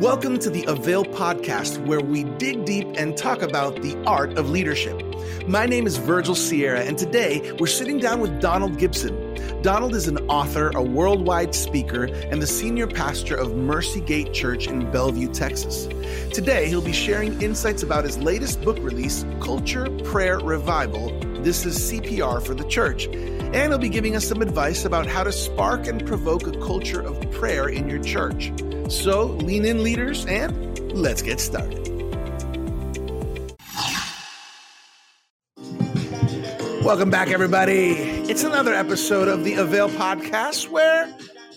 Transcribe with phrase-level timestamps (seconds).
[0.00, 4.50] Welcome to the Avail podcast, where we dig deep and talk about the art of
[4.50, 5.02] leadership.
[5.48, 9.16] My name is Virgil Sierra, and today we're sitting down with Donald Gibson.
[9.62, 14.66] Donald is an author, a worldwide speaker, and the senior pastor of Mercy Gate Church
[14.66, 15.86] in Bellevue, Texas.
[16.30, 21.18] Today, he'll be sharing insights about his latest book release, Culture Prayer Revival.
[21.40, 23.06] This is CPR for the church.
[23.06, 27.00] And he'll be giving us some advice about how to spark and provoke a culture
[27.00, 28.52] of prayer in your church.
[28.88, 31.88] So lean in, leaders, and let's get started.
[36.84, 37.94] Welcome back, everybody.
[38.30, 41.12] It's another episode of the Avail podcast where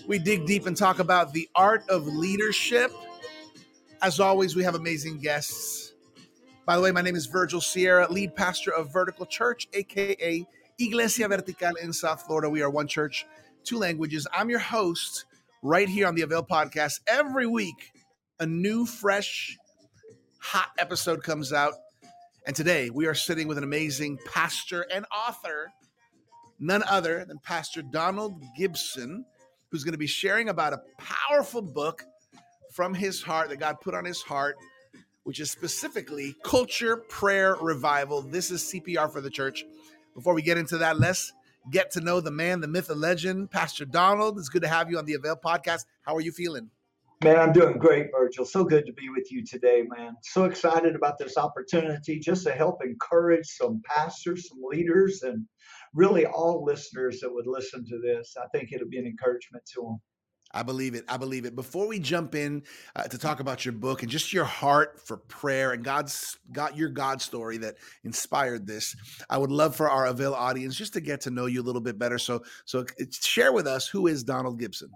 [0.08, 2.90] we dig deep and talk about the art of leadership.
[4.02, 5.92] As always, we have amazing guests.
[6.66, 10.44] By the way, my name is Virgil Sierra, lead pastor of Vertical Church, aka
[10.80, 12.50] Iglesia Vertical in South Florida.
[12.50, 13.24] We are one church,
[13.62, 14.26] two languages.
[14.34, 15.26] I'm your host
[15.62, 17.00] right here on the Avail podcast.
[17.06, 17.92] Every week,
[18.38, 19.56] a new, fresh,
[20.38, 21.74] hot episode comes out.
[22.46, 25.70] And today we are sitting with an amazing pastor and author,
[26.58, 29.24] none other than Pastor Donald Gibson,
[29.70, 32.04] who's going to be sharing about a powerful book
[32.72, 34.56] from his heart that God put on his heart,
[35.24, 38.22] which is specifically Culture Prayer Revival.
[38.22, 39.64] This is CPR for the church.
[40.14, 41.32] Before we get into that, let's
[41.70, 44.38] get to know the man, the myth, the legend, Pastor Donald.
[44.38, 45.84] It's good to have you on the Avail podcast.
[46.02, 46.70] How are you feeling?
[47.22, 48.46] Man, I'm doing great, Virgil.
[48.46, 50.16] So good to be with you today, man.
[50.22, 55.44] So excited about this opportunity just to help encourage some pastors, some leaders, and
[55.92, 58.36] really all listeners that would listen to this.
[58.40, 60.00] I think it'll be an encouragement to them.
[60.52, 61.04] I believe it.
[61.08, 61.54] I believe it.
[61.54, 62.62] Before we jump in
[62.96, 66.76] uh, to talk about your book and just your heart for prayer and God's got
[66.76, 68.96] your God story that inspired this,
[69.28, 71.80] I would love for our Avail audience just to get to know you a little
[71.80, 72.18] bit better.
[72.18, 74.90] So, so share with us who is Donald Gibson.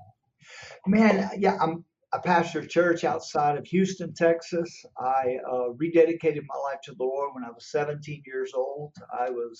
[0.86, 4.84] Man, yeah, I'm I pastor a church outside of Houston, Texas.
[4.96, 8.92] I uh, rededicated my life to the Lord when I was 17 years old.
[9.12, 9.58] I was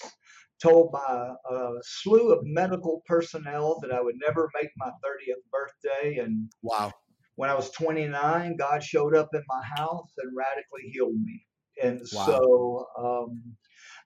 [0.63, 6.19] told by a slew of medical personnel that I would never make my 30th birthday.
[6.19, 6.93] And wow.
[7.35, 11.45] When I was 29, God showed up in my house and radically healed me.
[11.83, 12.27] And wow.
[12.27, 13.43] so um,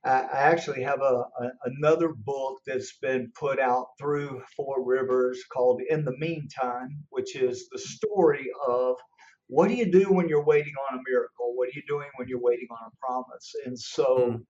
[0.05, 5.43] I, I, actually have a, a, another book that's been put out through Four Rivers
[5.53, 8.97] called In the Meantime, which is the story of
[9.49, 11.55] what do you do when you're waiting on a miracle?
[11.55, 13.55] What are you doing when you're waiting on a promise?
[13.65, 14.43] And so,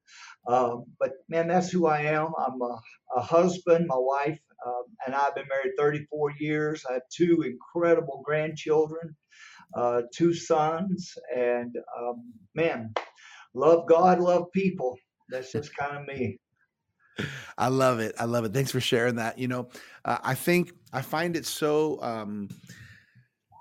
[0.49, 0.53] mm.
[0.53, 2.33] um, but man, that's who I am.
[2.39, 2.81] I'm a,
[3.17, 3.87] a husband.
[3.87, 6.85] My wife um, and I've been married 34 years.
[6.89, 9.17] I have two incredible grandchildren,
[9.75, 12.93] uh, two sons, and um, man,
[13.55, 14.97] love God, love people.
[15.31, 16.39] That's just kind of me.
[17.57, 18.15] I love it.
[18.19, 18.53] I love it.
[18.55, 19.39] Thanks for sharing that.
[19.39, 19.69] You know,
[20.05, 22.01] uh, I think I find it so.
[22.03, 22.49] Um,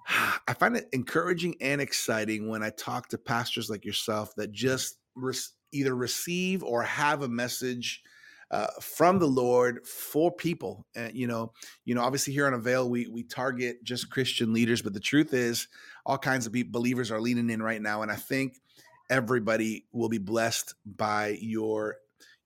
[0.47, 4.97] I find it encouraging and exciting when I talk to pastors like yourself that just
[5.15, 5.33] re-
[5.71, 8.01] either receive or have a message
[8.49, 10.85] uh, from the Lord for people.
[10.95, 11.51] And you know,
[11.85, 15.33] you know, obviously here on Avail, we we target just Christian leaders, but the truth
[15.33, 15.67] is,
[16.07, 18.61] all kinds of believers are leaning in right now, and I think
[19.09, 21.97] everybody will be blessed by your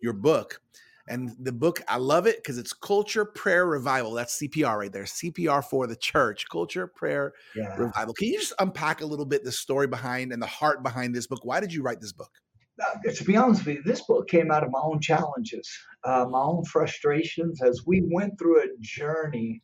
[0.02, 0.60] your book.
[1.08, 4.14] And the book, I love it because it's Culture Prayer Revival.
[4.14, 5.04] That's CPR right there.
[5.04, 7.76] CPR for the church, Culture Prayer yeah.
[7.76, 8.14] Revival.
[8.14, 11.28] Can you just unpack a little bit the story behind and the heart behind this
[11.28, 11.44] book?
[11.44, 12.32] Why did you write this book?
[12.82, 15.70] Uh, to be honest with you, this book came out of my own challenges,
[16.04, 19.62] uh, my own frustrations as we went through a journey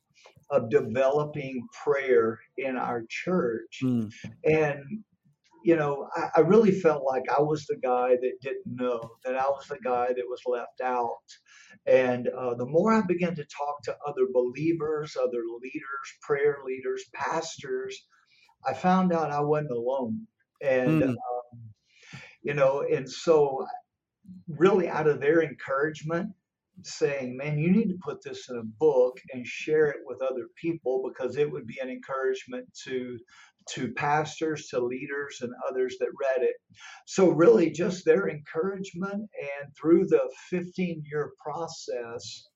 [0.49, 3.79] of developing prayer in our church.
[3.83, 4.11] Mm.
[4.45, 5.03] And
[5.63, 9.35] you know, I, I, really felt like I was the guy that didn't know, that
[9.35, 11.17] I was the guy that was left out.
[11.85, 17.03] And uh, the more I began to talk to other believers, other leaders, prayer leaders,
[17.13, 18.07] pastors,
[18.65, 20.25] I found out I wasn't alone.
[20.61, 21.09] And, mm.
[21.09, 21.59] um,
[22.41, 23.65] you know, and so
[24.47, 26.29] really out of their encouragement,
[26.83, 30.47] saying, man, you need to put this in a book and share it with other
[30.61, 33.17] people because it would be an encouragement to
[33.71, 36.55] to pastors, to leaders, and others that read it.
[37.05, 42.47] So, really, just their encouragement, and through the 15 year process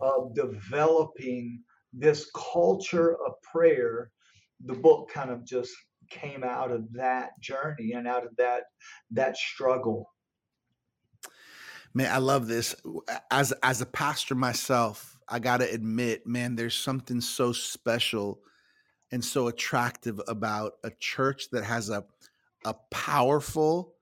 [0.00, 1.62] of developing
[1.92, 4.10] this culture of prayer,
[4.64, 5.72] the book kind of just
[6.10, 8.64] came out of that journey and out of that
[9.12, 10.10] that struggle
[11.94, 12.74] man i love this
[13.30, 18.40] as as a pastor myself i gotta admit man there's something so special
[19.12, 22.04] and so attractive about a church that has a
[22.64, 23.94] a powerful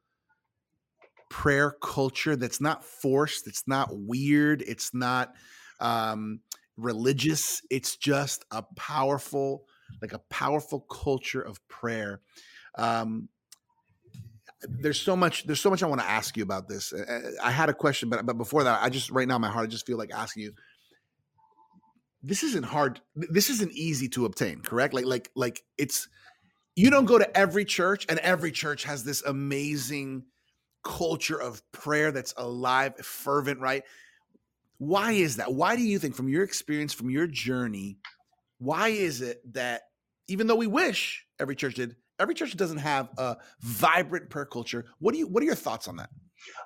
[1.31, 5.35] prayer culture that's not forced, it's not weird, it's not
[5.81, 6.41] um,
[6.77, 7.63] religious.
[7.71, 9.65] It's just a powerful
[10.03, 12.21] like a powerful culture of prayer.
[12.77, 13.29] Um,
[14.63, 16.93] there's so much there's so much I want to ask you about this.
[17.43, 19.69] I had a question, but but before that, I just right now my heart I
[19.69, 20.53] just feel like asking you.
[22.23, 23.01] This isn't hard.
[23.15, 24.95] This isn't easy to obtain, correct?
[24.95, 26.09] Like like like it's
[26.75, 30.25] you don't go to every church and every church has this amazing
[30.85, 33.85] culture of prayer that's alive, fervent, right?
[34.79, 35.53] Why is that?
[35.53, 37.99] Why do you think from your experience, from your journey,
[38.59, 39.83] why is it that
[40.29, 44.87] even though we wish every church did, every church doesn't have a vibrant prayer culture.
[44.99, 46.11] What do you what are your thoughts on that?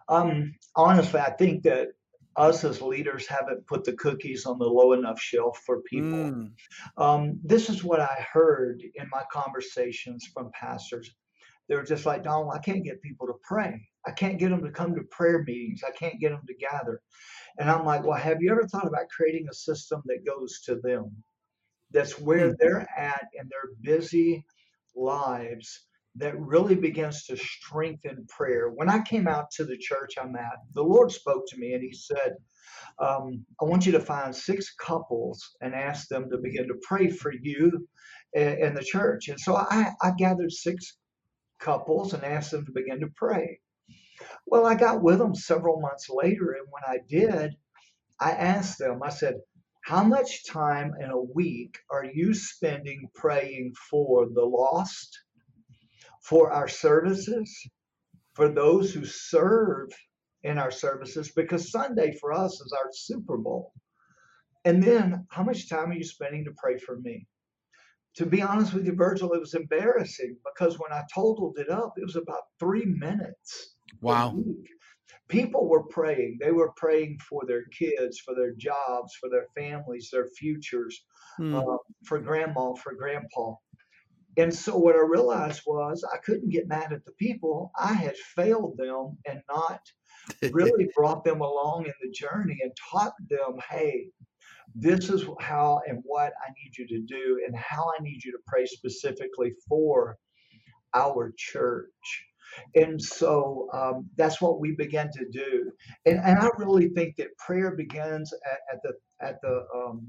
[0.08, 1.88] Um, honestly, I think that
[2.36, 6.10] us as leaders haven't put the cookies on the low enough shelf for people.
[6.10, 6.52] Mm.
[6.96, 11.14] Um, this is what I heard in my conversations from pastors.
[11.68, 13.88] They're just like, Donald, I can't get people to pray.
[14.06, 15.82] I can't get them to come to prayer meetings.
[15.86, 17.00] I can't get them to gather.
[17.58, 20.76] And I'm like, well, have you ever thought about creating a system that goes to
[20.76, 21.14] them?
[21.90, 22.56] That's where mm.
[22.58, 24.44] they're at and they're busy
[24.96, 25.86] lives
[26.16, 28.70] that really begins to strengthen prayer.
[28.70, 31.82] When I came out to the church I'm at, the Lord spoke to me and
[31.82, 32.34] He said,
[32.98, 37.10] um, I want you to find six couples and ask them to begin to pray
[37.10, 37.86] for you
[38.34, 39.28] and the church.
[39.28, 40.96] And so I, I gathered six
[41.60, 43.60] couples and asked them to begin to pray.
[44.46, 47.54] Well, I got with them several months later, and when I did,
[48.20, 49.36] I asked them, I said,
[49.82, 55.20] how much time in a week are you spending praying for the lost,
[56.22, 57.52] for our services,
[58.34, 59.88] for those who serve
[60.44, 61.32] in our services?
[61.34, 63.72] Because Sunday for us is our Super Bowl.
[64.64, 67.26] And then, how much time are you spending to pray for me?
[68.16, 71.94] To be honest with you, Virgil, it was embarrassing because when I totaled it up,
[71.96, 73.74] it was about three minutes.
[74.00, 74.36] Wow
[75.32, 76.38] people were praying.
[76.40, 81.04] They were praying for their kids, for their jobs, for their families, their futures,
[81.38, 81.54] hmm.
[81.54, 83.54] uh, for grandma, for grandpa.
[84.36, 87.70] And so what I realized was I couldn't get mad at the people.
[87.78, 89.80] I had failed them and not
[90.52, 94.08] really brought them along in the journey and taught them, hey,
[94.74, 98.32] this is how and what I need you to do and how I need you
[98.32, 100.16] to pray specifically for
[100.94, 102.26] our church.
[102.74, 105.72] And so um, that's what we began to do.
[106.06, 110.06] And, and I really think that prayer begins at, at the at the um,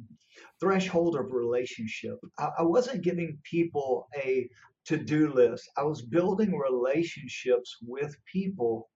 [0.60, 2.18] threshold of relationship.
[2.40, 4.50] I, I wasn't giving people a
[4.86, 5.70] to-do list.
[5.78, 8.90] I was building relationships with people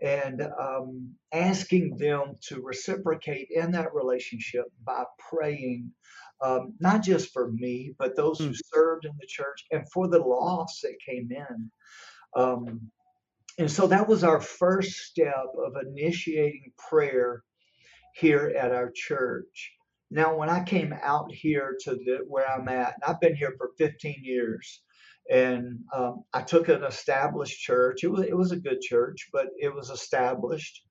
[0.00, 5.90] and um, asking them to reciprocate in that relationship by praying,
[6.40, 8.52] um, not just for me, but those who hmm.
[8.72, 11.70] served in the church and for the lost that came in.
[12.38, 12.90] Um,
[13.58, 17.42] and so that was our first step of initiating prayer
[18.14, 19.72] here at our church.
[20.10, 23.72] Now, when I came out here to the, where I'm at, I've been here for
[23.76, 24.82] 15 years,
[25.28, 28.04] and um, I took an established church.
[28.04, 30.82] It was it was a good church, but it was established,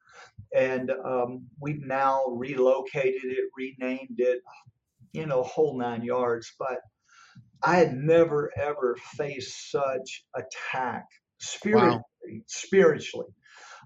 [0.54, 4.42] and um, we've now relocated it, renamed it,
[5.14, 6.54] you know, whole nine yards.
[6.60, 6.82] But
[7.64, 11.06] I had never ever faced such attack
[11.40, 12.40] spiritually, wow.
[12.48, 13.28] spiritually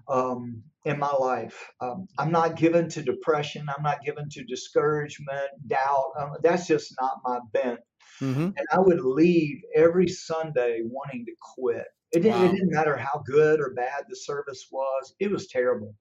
[0.08, 1.70] um, in my life.
[1.80, 3.68] Um, I'm not given to depression.
[3.74, 6.12] I'm not given to discouragement, doubt.
[6.18, 7.80] Um, that's just not my bent.
[8.20, 8.50] Mm-hmm.
[8.56, 11.86] And I would leave every Sunday wanting to quit.
[12.12, 12.46] It didn't, wow.
[12.46, 15.14] it didn't matter how good or bad the service was.
[15.18, 15.94] It was terrible.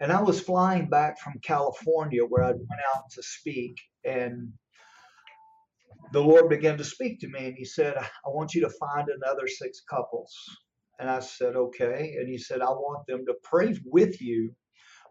[0.00, 4.52] And I was flying back from California where I'd went out to speak and
[6.12, 9.08] the Lord began to speak to me and he said, I want you to find
[9.08, 10.34] another six couples.
[10.98, 12.16] And I said, okay.
[12.18, 14.52] And he said, I want them to pray with you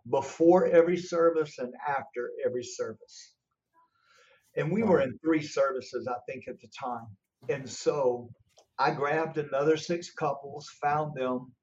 [0.10, 3.36] before every service and after every service.
[4.56, 7.08] And we were in three services, I think, at the time.
[7.48, 8.30] And so
[8.80, 11.54] I grabbed another six couples, found them.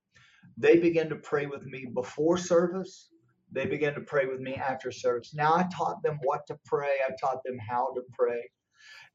[0.57, 3.09] They began to pray with me before service.
[3.51, 5.35] They began to pray with me after service.
[5.35, 8.41] Now I taught them what to pray, I taught them how to pray.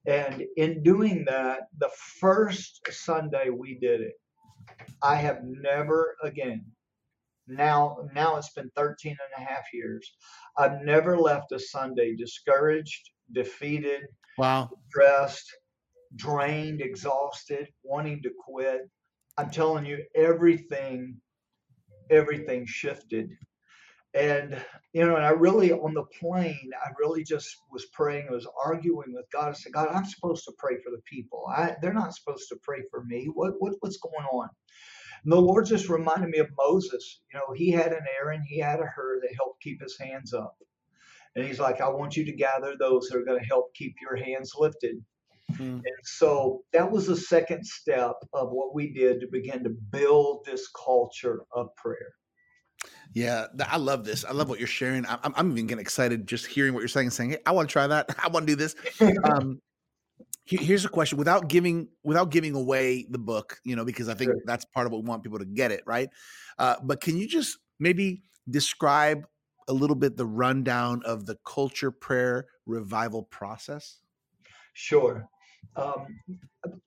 [0.05, 1.89] And in doing that, the
[2.19, 4.13] first Sunday we did it,
[5.01, 6.65] I have never again,
[7.47, 10.09] now, now it's been 13 and a half years.
[10.57, 14.01] I've never left a Sunday discouraged, defeated,
[14.37, 15.51] wow, depressed,
[16.15, 18.81] drained, exhausted, wanting to quit.
[19.37, 21.15] I'm telling you, everything,
[22.11, 23.29] everything shifted
[24.13, 24.59] and
[24.93, 28.27] you know, and I really on the plane, I really just was praying.
[28.29, 29.49] I was arguing with God.
[29.49, 31.45] I said, God, I'm supposed to pray for the people.
[31.55, 33.29] I, they're not supposed to pray for me.
[33.33, 34.49] What, what what's going on?
[35.23, 37.21] And the Lord just reminded me of Moses.
[37.31, 40.33] You know, he had an Aaron, he had a Hur that helped keep his hands
[40.33, 40.55] up.
[41.35, 43.95] And he's like, I want you to gather those that are going to help keep
[44.01, 44.95] your hands lifted.
[45.53, 45.75] Mm.
[45.77, 50.45] And so that was the second step of what we did to begin to build
[50.45, 52.13] this culture of prayer.
[53.13, 54.23] Yeah, I love this.
[54.23, 55.05] I love what you're sharing.
[55.07, 57.67] I'm, I'm even getting excited just hearing what you're saying and saying, "Hey, I want
[57.69, 58.09] to try that.
[58.23, 58.75] I want to do this."
[59.23, 59.59] um,
[60.45, 64.31] here's a question without giving without giving away the book, you know, because I think
[64.31, 64.41] sure.
[64.45, 66.09] that's part of what we want people to get it right.
[66.57, 69.25] Uh, but can you just maybe describe
[69.67, 73.99] a little bit the rundown of the culture prayer revival process?
[74.73, 75.27] Sure.
[75.75, 76.07] Um,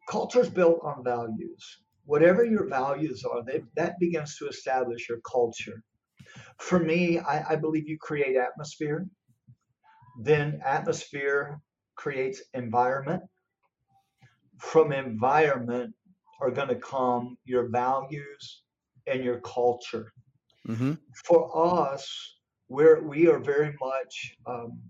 [0.09, 1.79] culture is built on values.
[2.05, 5.83] Whatever your values are, they, that begins to establish your culture.
[6.59, 9.07] For me, I, I believe you create atmosphere.
[10.21, 11.61] Then atmosphere
[11.97, 13.23] creates environment.
[14.59, 15.95] From environment
[16.41, 18.63] are going to come your values
[19.07, 20.13] and your culture.
[20.69, 20.95] Mm-hmm.
[21.25, 22.37] For us,
[22.69, 24.81] we're we are very much um,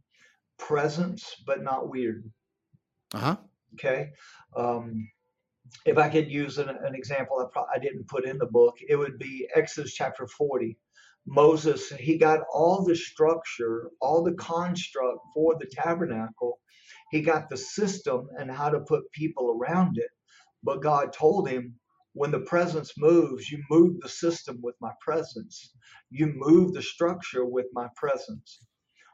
[0.59, 2.25] presence, but not weird.
[3.15, 3.37] Uh huh.
[3.75, 4.11] Okay.
[4.57, 5.09] Um,
[5.87, 8.77] if I could use an, an example I, pro- I didn't put in the book,
[8.87, 10.77] it would be Exodus chapter 40.
[11.27, 16.59] Moses, he got all the structure, all the construct for the tabernacle.
[17.11, 20.11] He got the system and how to put people around it.
[20.63, 21.75] But God told him,
[22.15, 25.75] when the presence moves, you move the system with my presence.
[26.11, 28.61] You move the structure with my presence.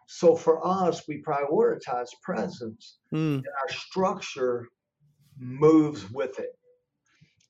[0.09, 3.37] So for us, we prioritize presence, mm.
[3.37, 4.67] and our structure
[5.39, 6.58] moves with it.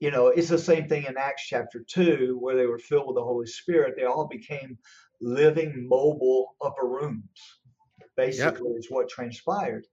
[0.01, 3.17] You know, it's the same thing in Acts chapter 2, where they were filled with
[3.17, 3.95] the Holy Spirit.
[3.97, 4.79] They all became
[5.21, 7.23] living, mobile upper rooms,
[8.17, 8.79] basically, yep.
[8.79, 9.85] is what transpired.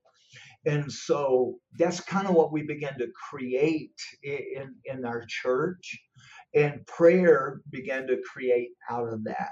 [0.64, 5.98] And so that's kind of what we began to create in, in our church.
[6.54, 9.50] And prayer began to create out of that.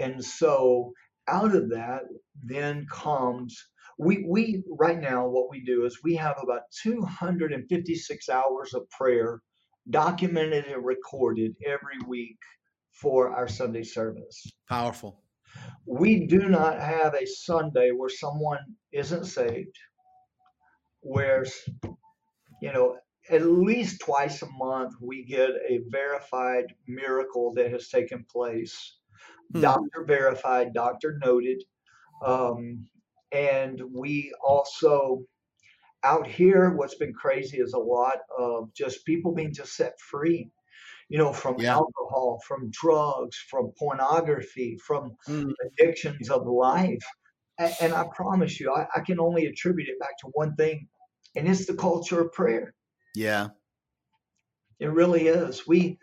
[0.00, 0.92] And so
[1.26, 2.02] out of that
[2.42, 3.62] then comes
[3.98, 9.40] we we right now what we do is we have about 256 hours of prayer
[9.90, 12.38] documented and recorded every week
[12.92, 14.46] for our Sunday service.
[14.68, 15.22] Powerful.
[15.86, 18.58] We do not have a Sunday where someone
[18.92, 19.76] isn't saved,
[21.00, 21.44] where
[22.62, 22.98] you know
[23.30, 28.96] at least twice a month we get a verified miracle that has taken place
[29.52, 29.60] hmm.
[29.60, 31.62] doctor verified, doctor noted.
[32.24, 32.86] Um,
[33.32, 35.22] and we also,
[36.04, 40.50] out here, what's been crazy is a lot of just people being just set free,
[41.08, 41.72] you know, from yeah.
[41.72, 45.50] alcohol, from drugs, from pornography, from hmm.
[45.66, 47.04] addictions of life.
[47.58, 50.88] And, and I promise you, I, I can only attribute it back to one thing,
[51.36, 52.74] and it's the culture of prayer.
[53.14, 53.48] Yeah.
[54.80, 55.66] It really is.
[55.66, 55.98] We,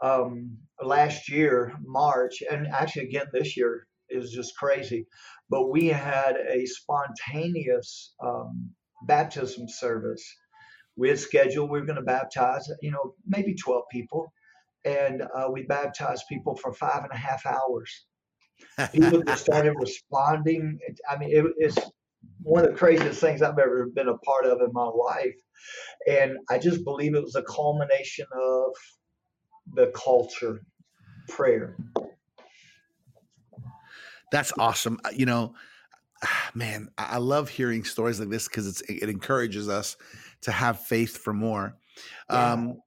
[0.00, 5.06] um, last year, March, and actually again this year is just crazy.
[5.48, 8.70] But we had a spontaneous um,
[9.06, 10.22] baptism service.
[10.96, 14.32] We had scheduled we were going to baptize, you know, maybe 12 people,
[14.84, 18.06] and uh, we baptized people for five and a half hours.
[18.92, 20.78] People just started responding.
[21.08, 21.78] I mean, it, it's
[22.42, 25.36] one of the craziest things I've ever been a part of in my life.
[26.08, 28.72] And I just believe it was a culmination of
[29.74, 30.62] the culture
[31.28, 31.76] prayer.
[34.30, 34.98] That's awesome.
[35.04, 35.54] Uh, you know,
[36.54, 39.96] man, I love hearing stories like this because it's it encourages us
[40.42, 41.76] to have faith for more.
[42.30, 42.52] Yeah.
[42.52, 42.80] Um,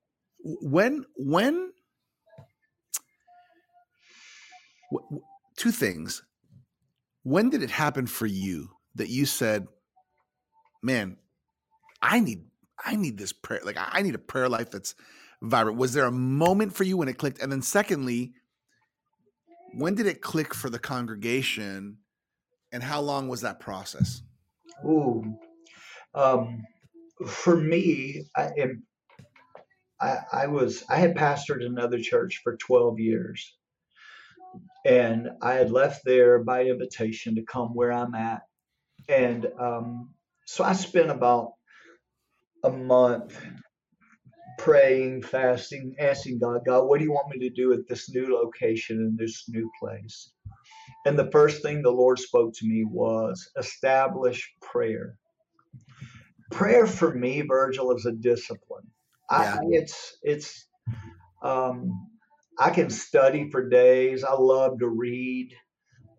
[0.43, 1.71] when when
[5.57, 6.23] two things.
[7.25, 9.67] When did it happen for you that you said,
[10.81, 11.17] "Man,
[12.01, 12.43] I need
[12.83, 13.61] I need this prayer.
[13.63, 14.95] Like I need a prayer life that's
[15.41, 15.77] vibrant.
[15.77, 17.41] Was there a moment for you when it clicked?
[17.41, 18.33] And then secondly,
[19.75, 21.97] when did it click for the congregation
[22.71, 24.21] and how long was that process?
[24.85, 25.37] Ooh.
[26.13, 26.63] Um,
[27.27, 28.83] for me, I am
[30.01, 33.55] I, I was I had pastored another church for 12 years.
[34.85, 38.41] And I had left there by invitation to come where I'm at.
[39.07, 40.09] And um,
[40.45, 41.53] so I spent about
[42.63, 43.39] a month
[44.57, 48.33] praying, fasting, asking God, God, what do you want me to do at this new
[48.33, 50.31] location in this new place?
[51.05, 55.17] And the first thing the Lord spoke to me was establish prayer.
[56.51, 58.87] Prayer for me, Virgil, is a discipline.
[59.31, 59.55] Yeah.
[59.55, 60.67] I, it's it's
[61.41, 61.91] um,
[62.59, 64.23] I can study for days.
[64.23, 65.53] I love to read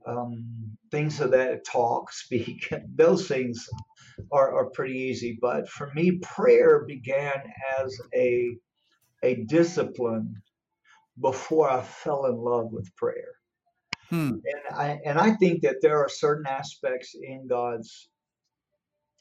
[0.07, 2.73] um, things of that talk, speak.
[2.95, 3.69] Those things
[4.33, 5.39] are, are pretty easy.
[5.41, 7.43] But for me, prayer began
[7.81, 8.57] as a,
[9.23, 10.35] a discipline
[11.21, 13.35] before I fell in love with prayer.
[14.11, 14.33] Hmm.
[14.45, 18.09] And I and I think that there are certain aspects in God's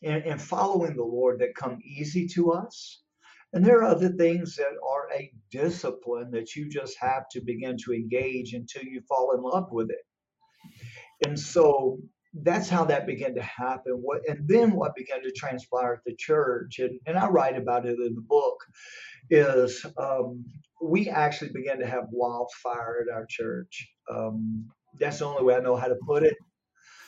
[0.03, 3.01] and, and following the Lord that come easy to us.
[3.53, 7.77] And there are other things that are a discipline that you just have to begin
[7.85, 10.05] to engage until you fall in love with it.
[11.25, 11.99] And so
[12.33, 13.93] that's how that began to happen.
[13.93, 17.85] What and then what began to transpire at the church, and, and I write about
[17.85, 18.57] it in the book,
[19.29, 20.43] is um,
[20.81, 23.87] we actually began to have wildfire at our church.
[24.09, 24.67] Um,
[24.99, 26.35] that's the only way I know how to put it.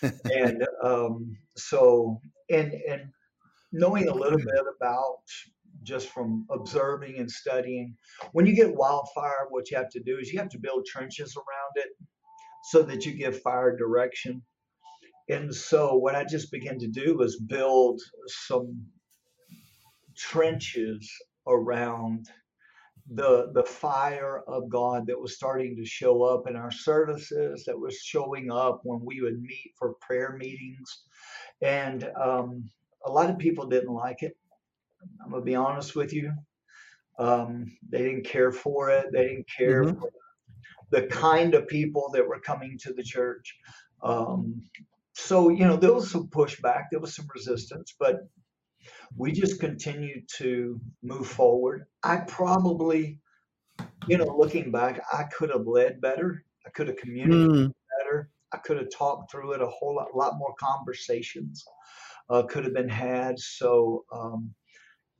[0.25, 3.01] and um, so and and
[3.71, 5.17] knowing a little bit about
[5.83, 7.95] just from observing and studying.
[8.31, 11.35] When you get wildfire, what you have to do is you have to build trenches
[11.35, 11.89] around it
[12.63, 14.41] so that you give fire direction.
[15.29, 18.85] And so, what I just began to do was build some
[20.15, 21.11] trenches
[21.47, 22.29] around
[23.13, 27.79] the the fire of God that was starting to show up in our services, that
[27.79, 31.03] was showing up when we would meet for prayer meetings,
[31.61, 32.69] and um,
[33.05, 34.35] a lot of people didn't like it.
[35.23, 36.33] I'm gonna be honest with you.
[37.19, 39.07] Um, they didn't care for it.
[39.11, 39.99] They didn't care mm-hmm.
[39.99, 40.09] for
[40.91, 43.55] the kind of people that were coming to the church.
[44.03, 44.61] Um,
[45.15, 48.19] so you know there was some pushback, there was some resistance, but
[49.15, 51.85] we just continued to move forward.
[52.03, 53.19] I probably,
[54.07, 56.43] you know, looking back, I could have led better.
[56.65, 57.71] I could have communicated mm.
[57.97, 58.29] better.
[58.51, 61.63] I could have talked through it a whole lot, lot more conversations
[62.29, 63.39] uh, could have been had.
[63.39, 64.53] So, um,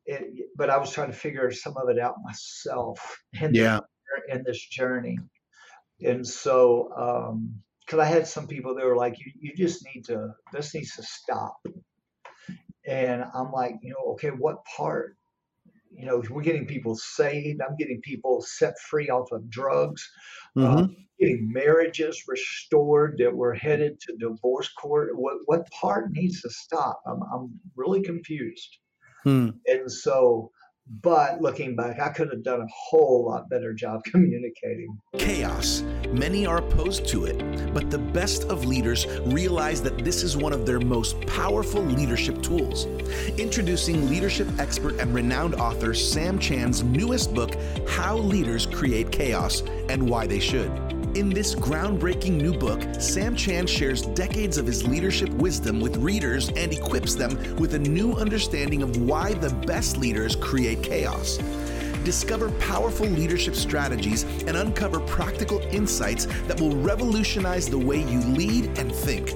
[0.06, 3.80] it, but I was trying to figure some of it out myself in, yeah.
[4.30, 5.18] in this journey.
[6.06, 6.92] And so,
[7.86, 10.96] because I had some people that were like, you, you just need to, this needs
[10.96, 11.58] to stop.
[12.88, 15.18] And I'm like, you know, okay, what part?
[15.92, 17.62] You know, we're getting people saved.
[17.62, 20.10] I'm getting people set free off of drugs.
[20.58, 20.78] Mm-hmm.
[20.78, 20.88] Uh,
[21.20, 25.12] getting marriages restored that were headed to divorce court.
[25.14, 27.02] What what part needs to stop?
[27.08, 28.78] I'm I'm really confused.
[29.24, 29.52] Hmm.
[29.66, 30.52] And so,
[31.02, 34.98] but looking back, I could have done a whole lot better job communicating.
[35.18, 35.84] Chaos.
[36.12, 40.54] Many are opposed to it, but the best of leaders realize that this is one
[40.54, 42.86] of their most powerful leadership tools.
[43.38, 47.56] Introducing leadership expert and renowned author Sam Chand's newest book,
[47.88, 50.72] How Leaders Create Chaos and Why They Should.
[51.16, 56.50] In this groundbreaking new book, Sam Chand shares decades of his leadership wisdom with readers
[56.50, 61.38] and equips them with a new understanding of why the best leaders create chaos.
[62.04, 68.78] Discover powerful leadership strategies and uncover practical insights that will revolutionize the way you lead
[68.78, 69.30] and think.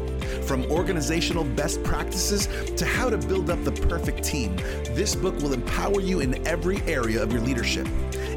[0.46, 4.54] From organizational best practices to how to build up the perfect team,
[4.96, 7.88] this book will empower you in every area of your leadership.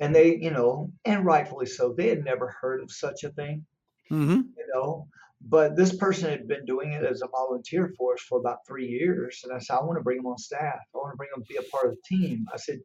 [0.00, 3.64] And they, you know, and rightfully so, they had never heard of such a thing,
[4.10, 4.40] mm-hmm.
[4.56, 5.08] you know.
[5.46, 8.88] But this person had been doing it as a volunteer for us for about three
[8.88, 9.42] years.
[9.44, 10.78] And I said, I want to bring him on staff.
[10.94, 12.46] I want to bring him to be a part of the team.
[12.52, 12.80] I said,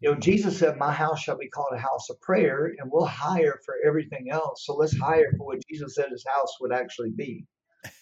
[0.00, 3.06] you know, Jesus said, My house shall be called a house of prayer, and we'll
[3.06, 4.64] hire for everything else.
[4.66, 7.46] So let's hire for what Jesus said his house would actually be.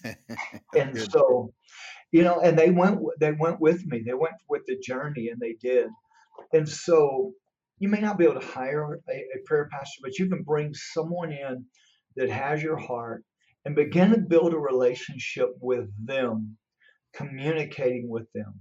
[0.75, 1.53] and so,
[2.11, 4.03] you know, and they went they went with me.
[4.05, 5.89] They went with the journey and they did.
[6.53, 7.33] And so
[7.79, 10.73] you may not be able to hire a, a prayer pastor, but you can bring
[10.75, 11.65] someone in
[12.17, 13.25] that has your heart
[13.65, 16.57] and begin to build a relationship with them
[17.15, 18.55] communicating with them.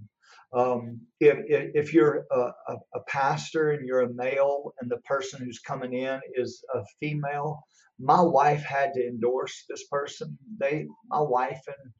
[0.54, 5.40] Um, if, if, you're a, a, a, pastor and you're a male and the person
[5.44, 7.64] who's coming in is a female,
[7.98, 10.38] my wife had to endorse this person.
[10.60, 11.92] They, my wife and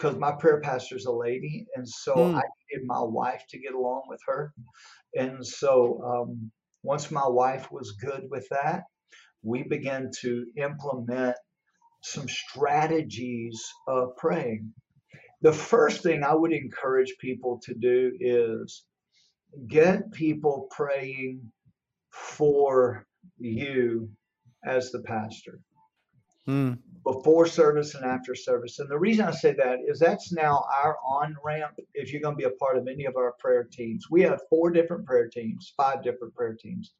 [0.00, 2.34] because my prayer pastor is a lady, and so mm.
[2.34, 4.52] I needed my wife to get along with her.
[5.14, 6.50] And so um,
[6.82, 8.84] once my wife was good with that,
[9.42, 11.36] we began to implement
[12.02, 14.72] some strategies of praying.
[15.42, 18.84] The first thing I would encourage people to do is
[19.66, 21.40] get people praying
[22.10, 23.06] for
[23.38, 24.10] you
[24.64, 25.60] as the pastor.
[26.48, 28.78] Mm before service and after service.
[28.78, 32.34] And the reason I say that is that's now our on ramp if you're going
[32.34, 34.06] to be a part of any of our prayer teams.
[34.10, 36.92] We have four different prayer teams, five different prayer teams.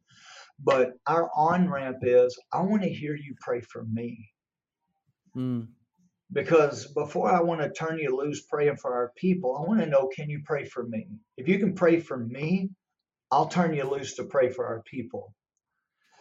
[0.62, 4.30] But our on ramp is I want to hear you pray for me.
[5.36, 5.68] Mm.
[6.32, 9.86] Because before I want to turn you loose praying for our people, I want to
[9.86, 11.08] know can you pray for me?
[11.36, 12.70] If you can pray for me,
[13.32, 15.34] I'll turn you loose to pray for our people.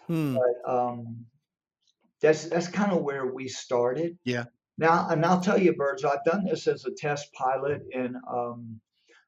[0.07, 0.35] Hmm.
[0.35, 1.25] But um,
[2.21, 4.17] that's that's kind of where we started.
[4.25, 4.45] Yeah.
[4.77, 8.79] Now, and I'll tell you, Birds, I've done this as a test pilot in um,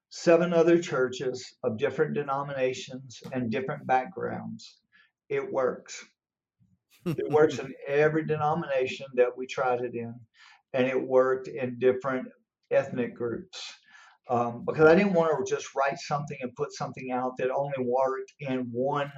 [0.09, 4.79] seven other churches of different denominations and different backgrounds.
[5.29, 6.05] It works.
[7.05, 10.13] it works in every denomination that we tried it in,
[10.73, 12.27] and it worked in different
[12.71, 13.73] ethnic groups.
[14.29, 17.73] Um, because I didn't want to just write something and put something out that only
[17.79, 19.11] worked in one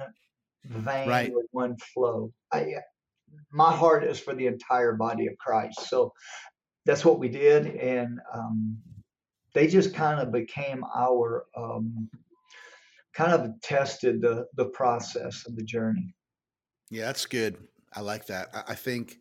[0.64, 1.32] vein right.
[1.32, 2.32] with one flow.
[2.52, 2.74] I,
[3.50, 5.88] my heart is for the entire body of Christ.
[5.88, 6.12] So
[6.84, 8.78] that's what we did, and um,
[9.54, 12.08] they just kind of became our um,
[13.14, 16.14] kind of tested the the process of the journey.
[16.90, 17.56] Yeah, that's good.
[17.94, 18.48] I like that.
[18.52, 19.18] I, I think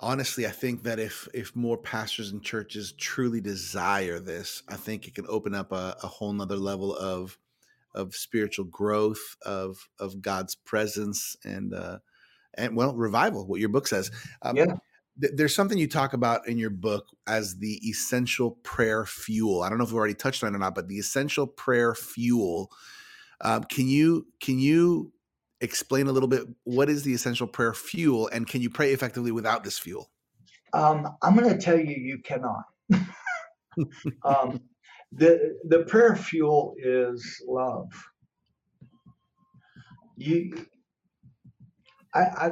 [0.00, 5.06] honestly, I think that if if more pastors and churches truly desire this, I think
[5.06, 7.38] it can open up a, a whole nother level of
[7.94, 11.98] of spiritual growth, of of God's presence, and uh,
[12.54, 14.10] and well, revival, what your book says.
[14.42, 14.76] Um, yeah.
[15.20, 19.62] Th- there's something you talk about in your book as the essential prayer fuel.
[19.62, 21.94] I don't know if we already touched on it or not, but the essential prayer
[21.94, 22.70] fuel.
[23.40, 25.12] Um, can you can you
[25.60, 29.32] explain a little bit what is the essential prayer fuel, and can you pray effectively
[29.32, 30.10] without this fuel?
[30.72, 32.64] Um, I'm going to tell you, you cannot.
[34.24, 34.60] um,
[35.12, 37.88] the the prayer fuel is love.
[40.16, 40.66] You
[42.14, 42.50] I, I,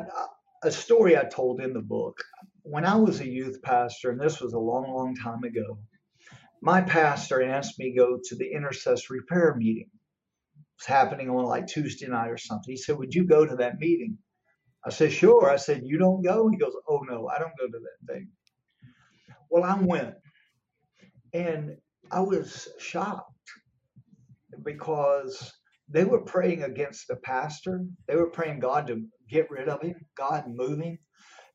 [0.62, 2.18] a story I told in the book.
[2.62, 5.78] When I was a youth pastor, and this was a long, long time ago,
[6.62, 9.90] my pastor asked me to go to the intercessory prayer meeting.
[10.84, 12.72] It was happening on like Tuesday night or something.
[12.72, 14.18] He said, "Would you go to that meeting?"
[14.84, 17.66] I said, "Sure." I said, "You don't go?" He goes, "Oh no, I don't go
[17.66, 18.28] to that thing."
[19.50, 20.14] Well, I went,
[21.32, 21.78] and
[22.10, 23.30] I was shocked
[24.62, 25.52] because
[25.88, 27.86] they were praying against the pastor.
[28.06, 30.98] They were praying God to get rid of him, God moving.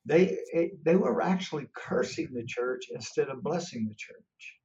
[0.05, 4.59] They it, they were actually cursing the church instead of blessing the church.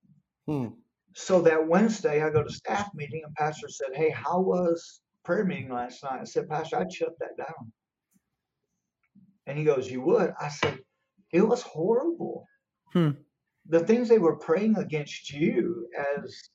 [0.47, 0.84] Hmm.
[1.15, 5.45] So that Wednesday, I go to staff meeting, and pastor said, "Hey, how was prayer
[5.45, 7.73] meeting last night?" I said, "Pastor, I'd shut that down."
[9.47, 10.81] And he goes, "You would?" I said,
[11.31, 12.47] "It was horrible.
[12.93, 13.11] Hmm.
[13.67, 16.51] The things they were praying against you as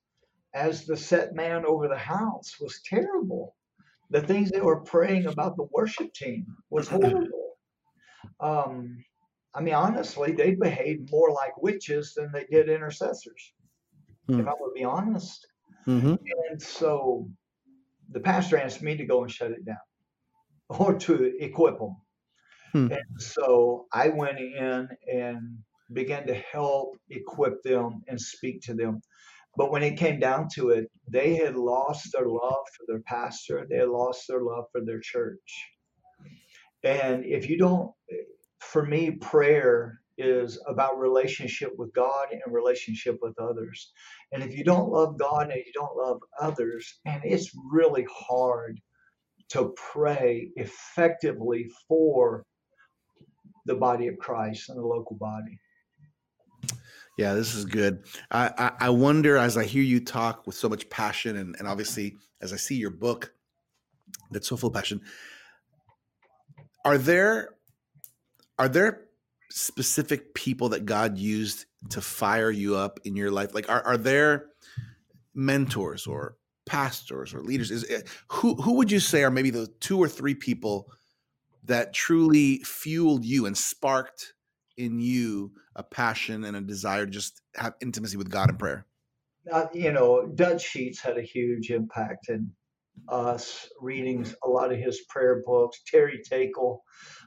[0.53, 3.55] as the set man over the house was terrible.
[4.09, 7.57] The things they were praying about the worship team was horrible.
[8.39, 9.03] Um,
[9.53, 13.53] I mean, honestly, they behaved more like witches than they did intercessors,
[14.29, 14.39] mm.
[14.39, 15.45] if I would be honest.
[15.87, 16.15] Mm-hmm.
[16.49, 17.29] And so
[18.11, 19.77] the pastor asked me to go and shut it down
[20.69, 21.95] or to equip them.
[22.71, 22.91] Hmm.
[22.91, 25.57] And so I went in and
[25.93, 29.01] began to help equip them and speak to them.
[29.57, 33.65] But when it came down to it, they had lost their love for their pastor,
[33.67, 35.65] they had lost their love for their church.
[36.83, 37.91] And if you don't,
[38.59, 43.91] for me, prayer is about relationship with God and relationship with others.
[44.31, 48.79] And if you don't love God and you don't love others, and it's really hard
[49.49, 52.43] to pray effectively for
[53.65, 55.59] the body of Christ and the local body.
[57.17, 58.05] Yeah, this is good.
[58.31, 61.67] I, I, I wonder as I hear you talk with so much passion, and, and
[61.67, 63.33] obviously as I see your book
[64.31, 65.01] that's so full of passion,
[66.85, 67.55] are there
[68.57, 69.08] are there
[69.51, 73.53] specific people that God used to fire you up in your life?
[73.53, 74.47] Like, are are there
[75.33, 76.35] mentors or
[76.65, 77.71] pastors or leaders?
[77.71, 80.91] Is eh, who who would you say are maybe the two or three people
[81.65, 84.33] that truly fueled you and sparked
[84.77, 88.85] in you a passion and a desire to just have intimacy with God in prayer?
[89.51, 92.51] Uh, you know, Dutch Sheets had a huge impact in
[93.07, 95.81] us reading a lot of his prayer books.
[95.87, 96.79] Terry Teykl,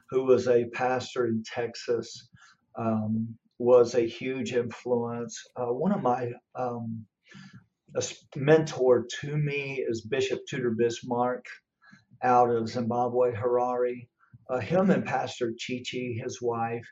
[0.09, 2.29] who was a pastor in Texas,
[2.77, 5.39] um, was a huge influence.
[5.55, 7.05] Uh, one of my um,
[8.35, 11.45] mentor to me is Bishop Tudor Bismark
[12.23, 14.07] out of Zimbabwe, Harare.
[14.49, 16.85] Uh, him and Pastor Chichi, his wife,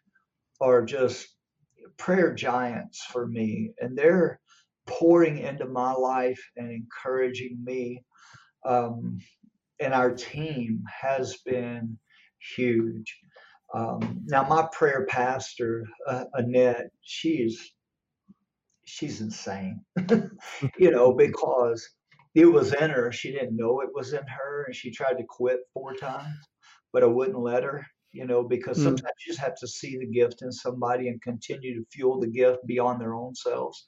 [0.61, 1.27] are just
[1.97, 4.39] prayer giants for me, and they're
[4.87, 8.03] pouring into my life and encouraging me.
[8.65, 9.19] Um,
[9.79, 11.97] and our team has been
[12.55, 13.17] huge.
[13.73, 17.71] Um, now, my prayer pastor, uh, Annette, she's
[18.83, 19.79] she's insane,
[20.77, 21.87] you know, because
[22.35, 23.11] it was in her.
[23.11, 26.35] She didn't know it was in her, and she tried to quit four times,
[26.91, 28.83] but I wouldn't let her, you know, because mm.
[28.83, 32.27] sometimes you just have to see the gift in somebody and continue to fuel the
[32.27, 33.87] gift beyond their own selves.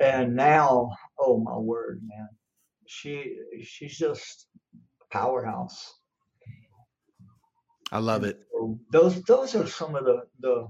[0.00, 2.28] And now, oh my word, man,
[2.86, 5.94] she she's just a powerhouse.
[7.92, 8.40] I love it.
[8.52, 10.68] So those those are some of the the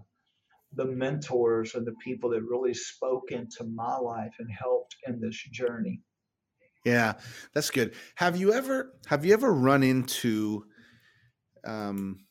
[0.76, 5.40] the mentors and the people that really spoke into my life and helped in this
[5.52, 6.00] journey.
[6.84, 7.14] Yeah,
[7.54, 7.94] that's good.
[8.16, 10.66] Have you ever have you ever run into
[11.64, 12.24] um,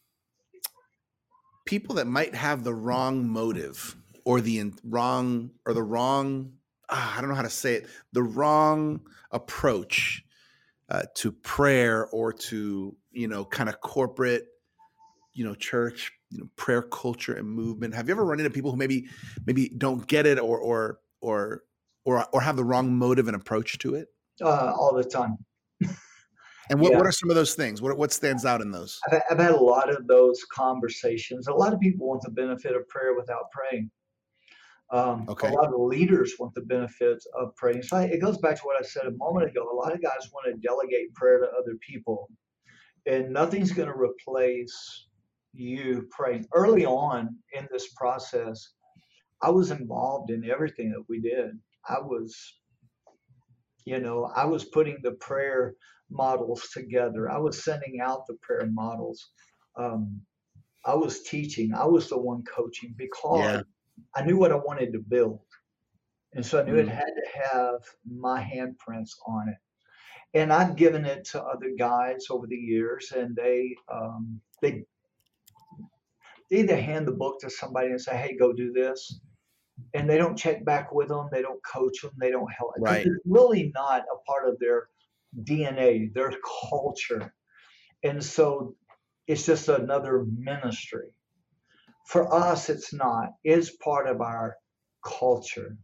[1.66, 6.54] people that might have the wrong motive or the wrong or the wrong
[6.90, 10.24] ah, I don't know how to say it the wrong approach
[10.90, 14.48] uh, to prayer or to you know kind of corporate
[15.34, 18.72] you know church you know prayer culture and movement have you ever run into people
[18.72, 19.08] who maybe
[19.46, 21.64] maybe don't get it or or or
[22.06, 24.10] or, or have the wrong motive and approach to it
[24.42, 25.38] uh, all the time
[26.70, 26.98] and what, yeah.
[26.98, 29.52] what are some of those things what, what stands out in those I've, I've had
[29.52, 33.52] a lot of those conversations a lot of people want the benefit of prayer without
[33.52, 33.90] praying
[34.94, 35.50] um, okay.
[35.50, 37.82] A lot of leaders want the benefits of praying.
[37.82, 39.68] So it goes back to what I said a moment ago.
[39.72, 42.30] A lot of guys want to delegate prayer to other people,
[43.08, 45.08] and nothing's going to replace
[45.54, 46.46] you praying.
[46.54, 48.74] Early on in this process,
[49.42, 51.52] I was involved in everything that we did.
[51.88, 52.36] I was,
[53.86, 55.76] you know, I was putting the prayer
[56.10, 57.30] models together.
[57.30, 59.32] I was sending out the prayer models.
[59.78, 60.22] Um,
[60.86, 61.74] I was teaching.
[61.74, 63.62] I was the one coaching because yeah.
[64.16, 65.42] I knew what I wanted to build.
[66.34, 66.80] And so I knew mm.
[66.80, 69.58] it had to have my handprints on it.
[70.36, 74.84] And I've given it to other guys over the years, and they um, they
[76.54, 79.20] they either hand the book to somebody and say, "Hey, go do this,"
[79.96, 82.74] and they don't check back with them, they don't coach them, they don't help.
[82.78, 83.06] Right.
[83.06, 84.90] It's really not a part of their
[85.44, 86.32] DNA, their
[86.70, 87.34] culture,
[88.04, 88.76] and so
[89.26, 91.10] it's just another ministry.
[92.06, 93.30] For us, it's not.
[93.44, 94.58] It's part of our
[95.04, 95.76] culture.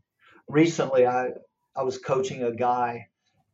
[0.48, 1.30] Recently, I
[1.76, 3.08] I was coaching a guy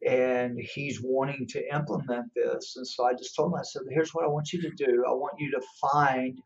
[0.06, 2.76] and he's wanting to implement this.
[2.76, 5.06] And so I just told him, I said, here's what I want you to do.
[5.08, 6.40] I want you to find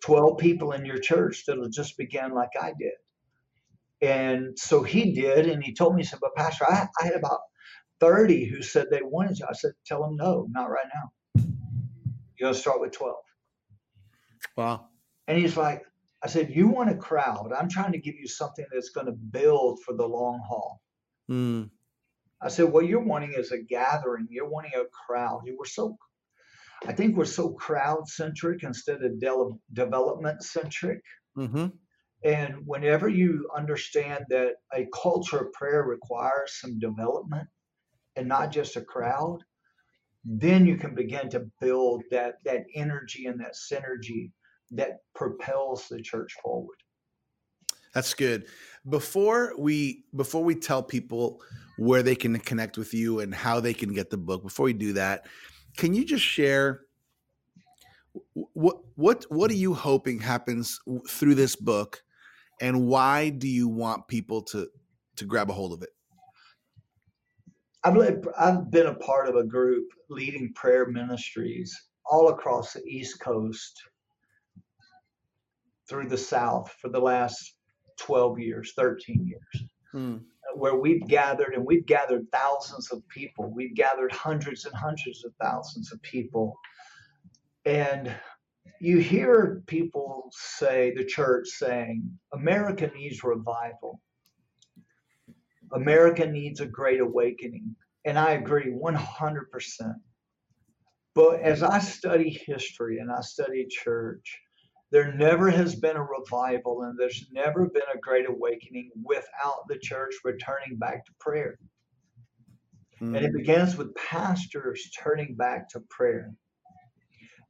[0.00, 2.92] 12 people in your church that'll just begin like I did.
[4.02, 7.14] And so he did, and he told me, he said, But Pastor, I, I had
[7.14, 7.40] about
[8.00, 9.48] 30 who said they wanted to.
[9.48, 11.10] I said, Tell them no, not right now.
[12.38, 13.14] You're going to start with 12.
[14.56, 14.86] Wow.
[15.28, 15.82] And he's like,
[16.22, 17.52] I said, You want a crowd.
[17.56, 20.80] I'm trying to give you something that's going to build for the long haul.
[21.30, 21.68] Mm.
[22.40, 24.28] I said, What you're wanting is a gathering.
[24.30, 25.42] You're wanting a crowd.
[25.44, 25.98] You were so
[26.86, 31.02] I think we're so crowd centric instead of de- development centric.
[31.36, 31.66] Mm-hmm.
[32.24, 37.48] And whenever you understand that a culture of prayer requires some development
[38.16, 39.38] and not just a crowd,
[40.24, 44.32] then you can begin to build that that energy and that synergy
[44.70, 46.76] that propels the church forward.
[47.94, 48.46] That's good.
[48.88, 51.40] Before we before we tell people
[51.78, 54.74] where they can connect with you and how they can get the book, before we
[54.74, 55.26] do that,
[55.80, 56.82] can you just share
[58.52, 62.02] what what what are you hoping happens through this book,
[62.60, 64.68] and why do you want people to
[65.16, 65.88] to grab a hold of it?
[67.82, 67.96] I've
[68.38, 73.82] I've been a part of a group leading prayer ministries all across the East Coast
[75.88, 77.54] through the South for the last
[77.96, 79.64] 12 years, 13 years.
[79.92, 80.18] Hmm
[80.60, 83.50] where we've gathered and we've gathered thousands of people.
[83.50, 86.54] We've gathered hundreds and hundreds of thousands of people.
[87.64, 88.14] And
[88.78, 94.02] you hear people say, the church saying, America needs revival.
[95.72, 97.74] America needs a great awakening.
[98.04, 99.94] And I agree 100%.
[101.14, 104.38] But as I study history and I study church,
[104.90, 109.78] There never has been a revival and there's never been a great awakening without the
[109.78, 111.58] church returning back to prayer.
[113.00, 113.16] Mm.
[113.16, 113.38] And it mm.
[113.38, 116.32] begins with pastors turning back to prayer.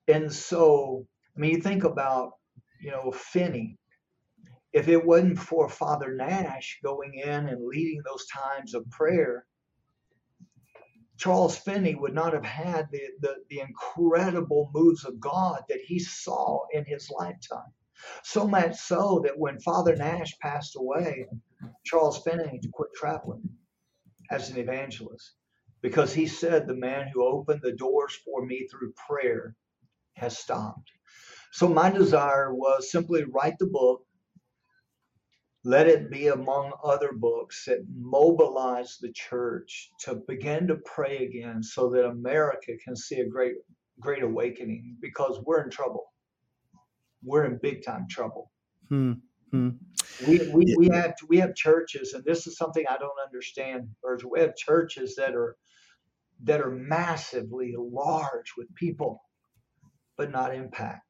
[0.06, 2.32] And so, I mean, you think about,
[2.80, 3.76] you know, Finney.
[4.72, 9.44] If it wasn't for Father Nash going in and leading those times of prayer,
[11.20, 15.98] Charles Finney would not have had the, the, the, incredible moves of God that he
[15.98, 17.72] saw in his lifetime.
[18.24, 21.26] So much so that when Father Nash passed away,
[21.84, 23.42] Charles Finney quit traveling
[24.30, 25.34] as an evangelist
[25.82, 29.54] because he said, The man who opened the doors for me through prayer
[30.14, 30.90] has stopped.
[31.52, 34.06] So my desire was simply write the book,
[35.64, 41.62] let it be among other books that mobilize the church to begin to pray again
[41.62, 43.56] so that America can see a great
[44.00, 46.12] great awakening because we're in trouble.
[47.22, 48.50] We're in big time trouble.
[48.88, 49.12] Hmm.
[49.50, 49.70] Hmm.
[50.26, 54.30] We, we, we have we have churches, and this is something I don't understand, Virgil.
[54.30, 55.56] We have churches that are
[56.44, 59.22] that are massively large with people,
[60.16, 61.02] but not impact.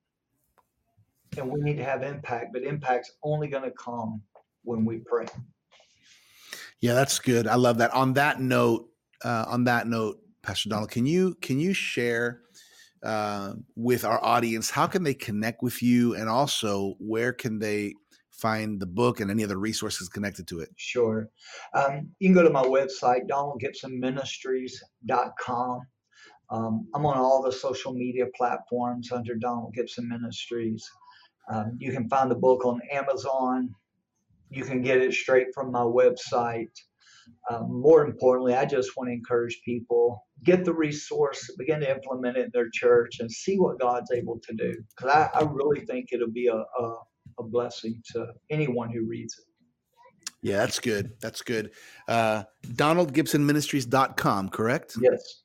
[1.36, 4.22] And we need to have impact, but impact's only going to come
[4.64, 5.26] when we pray.
[6.80, 7.46] Yeah, that's good.
[7.46, 7.92] I love that.
[7.92, 8.88] On that note,
[9.24, 12.40] uh, on that note, Pastor Donald, can you can you share
[13.02, 17.94] uh, with our audience how can they connect with you, and also where can they
[18.30, 20.70] find the book and any other resources connected to it?
[20.76, 21.28] Sure.
[21.74, 25.80] Um, you can go to my website, donaldgibsonministries.com.
[26.50, 30.88] Um, I'm on all the social media platforms under Donald Gibson Ministries.
[31.50, 33.74] Um, you can find the book on Amazon,
[34.50, 36.68] you can get it straight from my website.
[37.48, 42.36] Um, more importantly, I just want to encourage people get the resource, begin to implement
[42.36, 44.74] it in their church, and see what God's able to do.
[44.96, 46.94] Because I, I, really think it'll be a, a,
[47.38, 49.44] a, blessing to anyone who reads it.
[50.42, 51.12] Yeah, that's good.
[51.20, 51.70] That's good.
[52.08, 54.96] Uh, DonaldGibsonMinistries.com, correct?
[55.00, 55.42] Yes.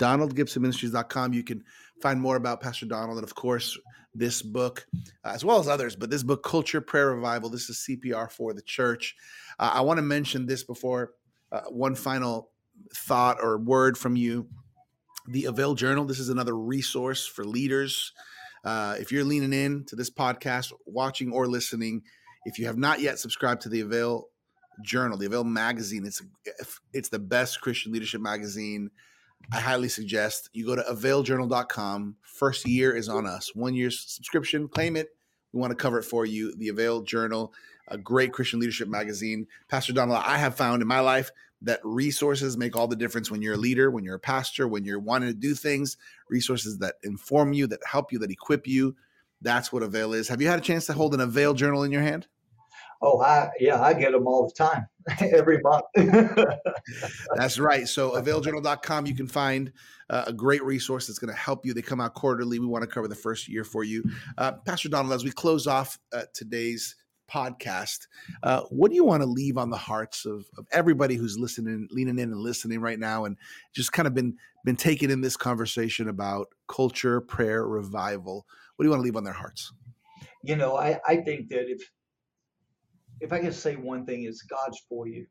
[0.00, 1.32] DonaldGibsonMinistries.com.
[1.32, 1.62] You can
[2.00, 3.78] find more about Pastor Donald and, of course,
[4.14, 4.86] this book,
[5.24, 8.52] uh, as well as others, but this book, Culture Prayer Revival, this is CPR for
[8.52, 9.14] the church.
[9.58, 11.12] Uh, I want to mention this before
[11.52, 12.50] uh, one final
[12.94, 14.48] thought or word from you.
[15.28, 18.12] The Avail Journal, this is another resource for leaders.
[18.64, 22.02] Uh, if you're leaning in to this podcast, watching or listening,
[22.46, 24.28] if you have not yet subscribed to the Avail
[24.82, 26.22] Journal, the Avail magazine, it's
[26.92, 28.90] it's the best Christian leadership magazine
[29.52, 32.16] I highly suggest you go to availjournal.com.
[32.22, 33.54] First year is on us.
[33.54, 35.08] One year's subscription, claim it.
[35.52, 36.54] We want to cover it for you.
[36.56, 37.52] The Avail Journal,
[37.88, 39.46] a great Christian leadership magazine.
[39.68, 43.42] Pastor Donald, I have found in my life that resources make all the difference when
[43.42, 45.96] you're a leader, when you're a pastor, when you're wanting to do things,
[46.28, 48.96] resources that inform you, that help you, that equip you.
[49.42, 50.28] That's what Avail is.
[50.28, 52.28] Have you had a chance to hold an Avail journal in your hand?
[53.02, 54.86] Oh, I, yeah, I get them all the time,
[55.20, 55.84] every month.
[57.34, 57.88] that's right.
[57.88, 59.72] So, availjournal.com, you can find
[60.10, 61.72] uh, a great resource that's going to help you.
[61.72, 62.58] They come out quarterly.
[62.58, 64.04] We want to cover the first year for you.
[64.36, 66.94] Uh, Pastor Donald, as we close off uh, today's
[67.30, 68.06] podcast,
[68.42, 71.88] uh, what do you want to leave on the hearts of, of everybody who's listening,
[71.90, 73.38] leaning in and listening right now, and
[73.72, 78.46] just kind of been been taken in this conversation about culture, prayer, revival?
[78.76, 79.72] What do you want to leave on their hearts?
[80.42, 81.90] You know, I, I think that if
[83.20, 85.26] if I can say one thing, it's God's for you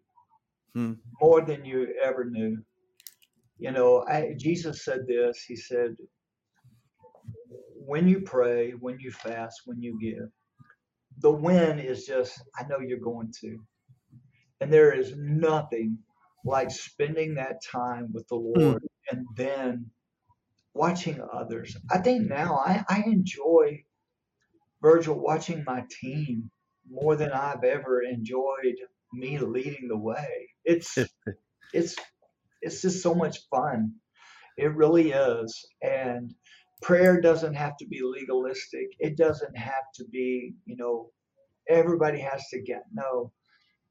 [0.74, 0.94] hmm.
[1.22, 2.58] more than you ever knew.
[3.58, 5.42] You know, I, Jesus said this.
[5.42, 5.96] He said,
[7.76, 10.30] when you pray, when you fast, when you give,
[11.20, 13.58] the win is just, I know you're going to.
[14.62, 15.98] And there is nothing
[16.46, 18.60] like spending that time with the hmm.
[18.60, 19.86] Lord and then
[20.74, 21.76] watching others.
[21.92, 23.84] I think now I, I enjoy,
[24.82, 26.50] Virgil, watching my team
[26.90, 28.76] more than I've ever enjoyed
[29.14, 30.50] me leading the way.
[30.66, 30.98] It's
[31.74, 31.96] it's
[32.62, 33.94] it's just so much fun.
[34.58, 35.66] It really is.
[35.82, 36.34] And
[36.82, 38.88] prayer doesn't have to be legalistic.
[39.00, 41.12] It doesn't have to be, you know,
[41.70, 43.32] everybody has to get no.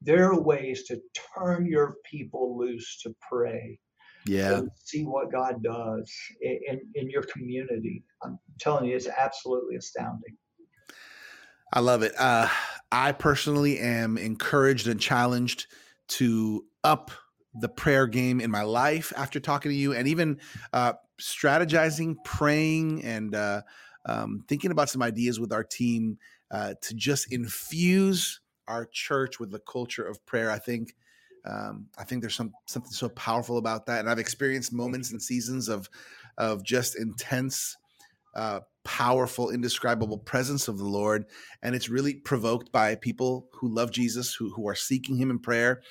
[0.02, 1.00] There are ways to
[1.36, 3.78] turn your people loose to pray.
[4.26, 4.60] Yeah.
[4.84, 6.12] see what God does
[6.42, 8.04] in, in, in your community.
[8.22, 10.36] I'm telling you, it's absolutely astounding.
[11.72, 12.12] I love it.
[12.18, 12.48] Uh,
[12.90, 15.66] I personally am encouraged and challenged
[16.08, 17.10] to up
[17.54, 20.40] the prayer game in my life after talking to you and even
[20.72, 23.62] uh, strategizing, praying, and uh,
[24.06, 26.18] um, thinking about some ideas with our team
[26.50, 30.50] uh, to just infuse our church with the culture of prayer.
[30.50, 30.94] I think.
[31.46, 35.22] Um, I think there's some something so powerful about that, and I've experienced moments and
[35.22, 35.88] seasons of
[36.36, 37.76] of just intense
[38.34, 41.26] uh, powerful, indescribable presence of the Lord.
[41.62, 45.38] And it's really provoked by people who love Jesus, who, who are seeking Him in
[45.40, 45.82] prayer.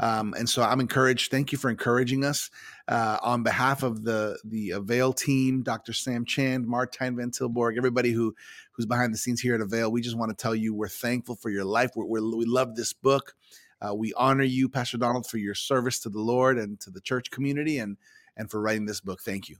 [0.00, 1.30] Um, and so I'm encouraged.
[1.30, 2.48] Thank you for encouraging us.
[2.88, 5.92] Uh, on behalf of the the Avail team, Dr.
[5.92, 8.34] Sam Chand, Martijn Van Tilborg, everybody who
[8.72, 11.36] who's behind the scenes here at Avail, we just want to tell you we're thankful
[11.36, 11.90] for your life.
[11.94, 13.34] We're, we're, we love this book.
[13.82, 17.02] Uh, we honor you, Pastor Donald, for your service to the Lord and to the
[17.02, 17.98] church community, and
[18.34, 19.20] and for writing this book.
[19.20, 19.56] Thank you.